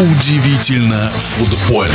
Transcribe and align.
Удивительно 0.00 1.10
футбольно. 1.16 1.92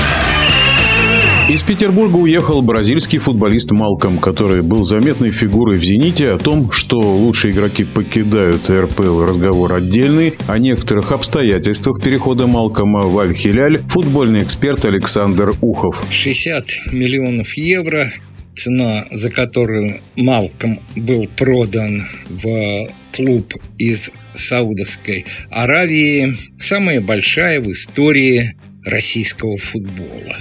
Из 1.48 1.62
Петербурга 1.62 2.18
уехал 2.18 2.62
бразильский 2.62 3.18
футболист 3.18 3.72
Малком, 3.72 4.18
который 4.18 4.62
был 4.62 4.84
заметной 4.84 5.32
фигурой 5.32 5.78
в 5.78 5.84
«Зените». 5.86 6.32
О 6.32 6.38
том, 6.38 6.70
что 6.74 7.00
лучшие 7.00 7.54
игроки 7.54 7.86
покидают 7.86 8.70
РПЛ, 8.70 9.24
разговор 9.24 9.72
отдельный. 9.72 10.34
О 10.48 10.58
некоторых 10.58 11.14
обстоятельствах 11.14 12.04
перехода 12.04 12.46
Малкома 12.46 13.04
в 13.04 13.18
Аль-Хиляль 13.18 13.80
футбольный 13.88 14.44
эксперт 14.44 14.84
Александр 14.84 15.54
Ухов. 15.62 16.04
60 16.10 16.66
миллионов 16.92 17.54
евро 17.56 18.12
цена, 18.56 19.06
за 19.12 19.30
которую 19.30 20.00
Малком 20.16 20.82
был 20.96 21.28
продан 21.28 22.06
в 22.30 22.88
клуб 23.12 23.54
из 23.78 24.12
Саудовской 24.36 25.26
Аравии, 25.50 26.36
самая 26.58 27.02
большая 27.02 27.62
в 27.62 27.72
истории 27.72 28.56
российского 28.86 29.58
футбола. 29.58 30.38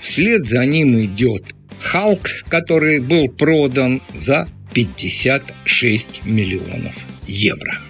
Вслед 0.00 0.46
за 0.46 0.64
ним 0.66 1.00
идет 1.00 1.54
Халк, 1.80 2.28
который 2.48 3.00
был 3.00 3.28
продан 3.28 4.02
за 4.14 4.48
56 4.74 6.24
миллионов 6.24 7.06
евро. 7.26 7.85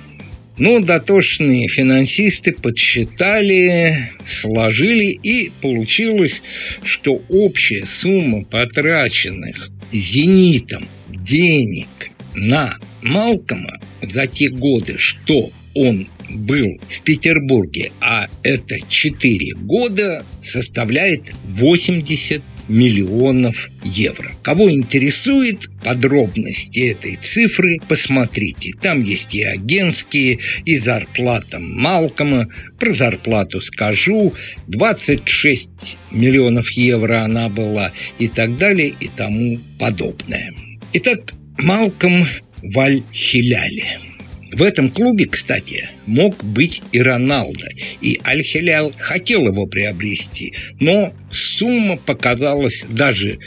Ну, 0.58 0.80
дотошные 0.80 1.68
финансисты 1.68 2.52
подсчитали, 2.52 4.10
сложили, 4.26 5.18
и 5.22 5.52
получилось, 5.60 6.42
что 6.82 7.22
общая 7.28 7.84
сумма 7.84 8.42
потраченных 8.44 9.70
«Зенитом» 9.92 10.88
денег 11.10 11.88
на 12.34 12.78
Малкома 13.02 13.78
за 14.00 14.26
те 14.26 14.48
годы, 14.48 14.96
что 14.96 15.50
он 15.74 16.08
был 16.30 16.80
в 16.88 17.02
Петербурге, 17.02 17.92
а 18.00 18.26
это 18.42 18.76
4 18.88 19.54
года, 19.56 20.24
составляет 20.40 21.32
80 21.44 22.42
миллионов 22.68 23.70
евро. 23.84 24.30
Кого 24.42 24.70
интересует 24.70 25.68
подробности 25.82 26.80
этой 26.80 27.16
цифры, 27.16 27.78
посмотрите. 27.88 28.72
Там 28.80 29.02
есть 29.02 29.34
и 29.34 29.42
агентские, 29.42 30.38
и 30.64 30.76
зарплата 30.78 31.58
Малкома. 31.58 32.48
Про 32.78 32.92
зарплату 32.92 33.60
скажу. 33.60 34.34
26 34.68 35.96
миллионов 36.10 36.70
евро 36.70 37.22
она 37.22 37.48
была 37.48 37.92
и 38.18 38.28
так 38.28 38.56
далее 38.58 38.92
и 39.00 39.08
тому 39.08 39.58
подобное. 39.78 40.54
Итак, 40.92 41.34
Малком 41.58 42.24
в 42.62 42.78
Аль-Хиляле. 42.78 44.15
В 44.52 44.62
этом 44.62 44.90
клубе, 44.90 45.26
кстати, 45.26 45.88
мог 46.06 46.44
быть 46.44 46.82
и 46.92 47.00
Роналдо, 47.00 47.66
и 48.00 48.20
Аль-Хилял 48.24 48.92
хотел 48.96 49.46
его 49.46 49.66
приобрести, 49.66 50.54
но 50.78 51.12
сумма 51.30 51.96
показалась 51.96 52.84
даже 52.88 53.38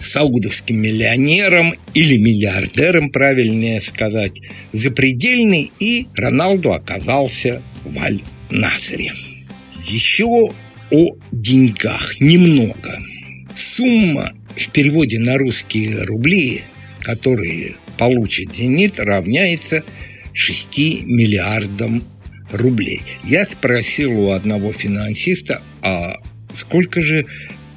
саудовским 0.00 0.80
миллионером 0.80 1.74
или 1.94 2.16
миллиардером, 2.16 3.10
правильнее 3.10 3.80
сказать, 3.80 4.40
запредельной, 4.72 5.72
и 5.78 6.06
Роналду 6.14 6.72
оказался 6.72 7.62
в 7.84 7.98
Аль-Насре. 7.98 9.10
Еще 9.82 10.24
о 10.90 11.16
деньгах 11.32 12.20
немного. 12.20 13.02
Сумма 13.56 14.32
в 14.56 14.70
переводе 14.70 15.18
на 15.18 15.38
русские 15.38 16.04
рубли, 16.04 16.62
которые 17.00 17.74
получит 17.96 18.54
«Зенит», 18.54 18.98
равняется 18.98 19.82
6 20.32 20.78
миллиардам 21.04 22.02
рублей. 22.50 23.02
Я 23.24 23.44
спросил 23.44 24.12
у 24.20 24.30
одного 24.30 24.72
финансиста, 24.72 25.62
а 25.82 26.14
сколько 26.52 27.00
же 27.00 27.26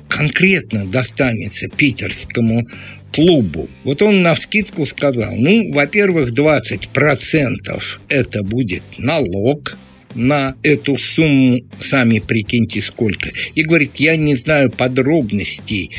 конкретно 0.08 0.86
достанется 0.86 1.68
питерскому 1.68 2.66
клубу. 3.12 3.68
Вот 3.84 4.02
он 4.02 4.22
на 4.22 4.34
вскидку 4.36 4.86
сказал, 4.86 5.36
ну, 5.36 5.74
во-первых, 5.74 6.32
20% 6.32 7.84
это 8.10 8.44
будет 8.44 8.84
налог, 8.98 9.78
на 10.16 10.56
эту 10.64 10.96
сумму, 10.98 11.60
сами 11.80 12.20
прикиньте 12.20 12.82
сколько. 12.82 13.30
И 13.56 13.64
говорит, 13.64 13.98
я 13.98 14.16
не 14.16 14.36
знаю 14.36 14.72
подробностей 14.72 15.92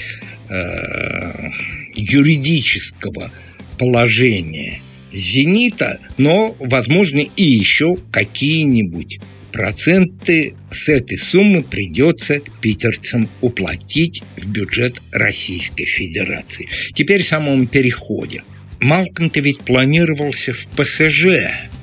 э, 0.48 1.50
юридического 1.94 3.30
положения 3.78 4.80
«Зенита», 5.12 6.00
но, 6.18 6.54
возможно, 6.58 7.20
и 7.20 7.44
еще 7.44 7.96
какие-нибудь 8.10 9.20
проценты 9.52 10.54
с 10.70 10.88
этой 10.88 11.18
суммы 11.18 11.62
придется 11.62 12.40
питерцам 12.60 13.28
уплатить 13.40 14.22
в 14.36 14.48
бюджет 14.48 15.00
Российской 15.12 15.86
Федерации. 15.86 16.68
Теперь 16.94 17.22
в 17.22 17.26
самом 17.26 17.66
переходе. 17.66 18.42
Малком-то 18.80 19.40
ведь 19.40 19.60
планировался 19.60 20.52
в 20.52 20.68
ПСЖ, 20.68 21.26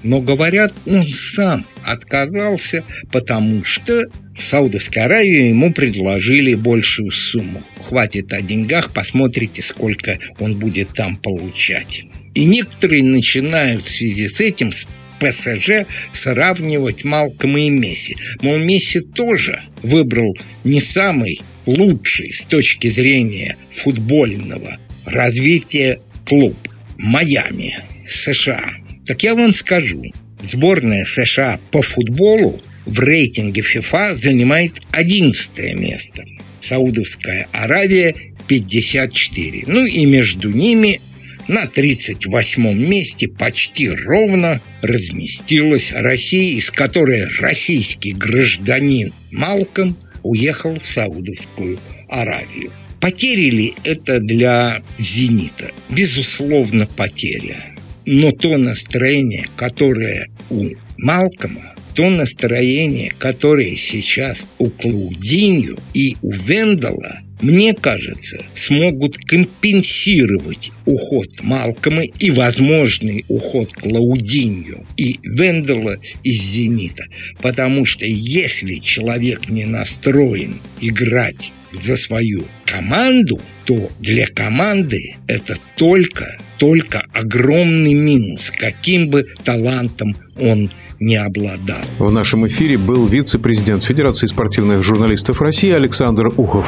но, 0.04 0.22
говорят, 0.22 0.74
он 0.86 1.04
сам 1.04 1.66
отказался, 1.84 2.84
потому 3.12 3.64
что 3.64 4.06
в 4.38 4.44
Саудовской 4.44 5.04
Аравии 5.04 5.50
ему 5.50 5.74
предложили 5.74 6.56
большую 6.56 7.12
сумму. 7.12 7.64
Хватит 7.82 8.32
о 8.34 8.42
деньгах, 8.42 8.94
посмотрите, 8.94 9.62
сколько 9.62 10.18
он 10.40 10.58
будет 10.58 10.94
там 10.94 11.18
получать. 11.18 12.06
И 12.34 12.46
некоторые 12.46 13.04
начинают 13.04 13.86
в 13.86 13.90
связи 13.90 14.28
с 14.28 14.40
этим 14.40 14.72
с 14.72 14.88
ПСЖ 15.20 15.86
сравнивать 16.12 17.04
Малкома 17.06 17.60
и 17.60 17.70
Месси. 17.70 18.18
Мол, 18.42 18.58
Месси 18.58 19.02
тоже 19.02 19.62
выбрал 19.82 20.36
не 20.64 20.82
самый 20.82 21.42
лучший 21.66 22.32
с 22.32 22.46
точки 22.46 22.90
зрения 22.90 23.58
футбольного 23.72 24.78
развития 25.06 26.00
клуб 26.26 26.58
Майами, 26.98 27.78
США. 28.08 28.72
Так 29.06 29.24
я 29.24 29.36
вам 29.36 29.54
скажу, 29.54 30.04
сборная 30.42 31.06
США 31.06 31.60
по 31.72 31.82
футболу 31.82 32.62
в 32.86 33.00
рейтинге 33.00 33.62
FIFA 33.62 34.16
занимает 34.16 34.82
11 34.92 35.76
место. 35.76 36.24
Саудовская 36.62 37.48
Аравия 37.52 38.16
54. 38.48 39.64
Ну 39.68 39.86
и 39.86 40.06
между 40.06 40.50
ними 40.50 41.00
на 41.48 41.66
38-м 41.66 42.90
месте 42.90 43.28
почти 43.28 43.90
ровно 43.90 44.62
разместилась 44.82 45.92
Россия, 45.94 46.58
из 46.58 46.72
которой 46.72 47.24
российский 47.40 48.14
гражданин 48.14 49.14
Малком 49.32 49.98
уехал 50.24 50.80
в 50.80 50.88
Саудовскую 50.88 51.80
Аравию. 52.10 52.72
Потери 53.00 53.50
ли 53.50 53.74
это 53.84 54.20
для 54.20 54.82
«Зенита»? 54.98 55.72
Безусловно, 55.90 56.88
потеря. 56.88 57.58
Но 58.06 58.32
то 58.32 58.58
настроение, 58.58 59.46
которое 59.56 60.28
у 60.50 60.70
Малкома, 60.98 61.76
то 61.96 62.10
настроение, 62.10 63.12
которое 63.18 63.76
сейчас 63.78 64.48
у 64.60 64.70
Клаудинью 64.70 65.78
и 65.94 66.16
у 66.22 66.32
Вендала, 66.32 67.22
мне 67.42 67.74
кажется, 67.74 68.46
смогут 68.54 69.18
компенсировать 69.18 70.72
уход 70.86 71.28
Малкома 71.42 72.04
и 72.04 72.32
возможный 72.32 73.26
уход 73.28 73.72
Клаудинью 73.74 74.86
и 74.98 75.20
Вендела 75.24 75.98
из 76.24 76.42
«Зенита». 76.42 77.04
Потому 77.42 77.86
что 77.86 78.06
если 78.06 78.76
человек 78.76 79.50
не 79.50 79.66
настроен 79.66 80.60
играть 80.82 81.52
за 81.82 81.98
свою 81.98 82.46
команду, 82.66 83.40
то 83.66 83.90
для 84.00 84.28
команды 84.28 85.16
это 85.28 85.56
только, 85.76 86.26
только 86.58 87.04
огромный 87.14 87.94
минус, 87.94 88.52
каким 88.58 89.10
бы 89.10 89.26
талантом 89.44 90.16
он 90.40 90.70
не 91.00 91.16
обладал. 91.18 91.84
В 92.00 92.12
нашем 92.12 92.48
эфире 92.48 92.78
был 92.78 93.08
вице-президент 93.08 93.84
Федерации 93.84 94.28
спортивных 94.28 94.84
журналистов 94.84 95.42
России 95.42 95.72
Александр 95.72 96.28
Ухов. 96.28 96.68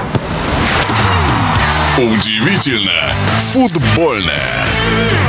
Удивительно 1.97 3.13
футбольное. 3.51 5.26